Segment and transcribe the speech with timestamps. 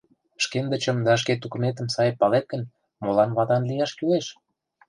[0.43, 2.61] Шкендычым да шке тукыметым сай палет гын,
[3.03, 4.25] молан ватан лияш кӱлеш?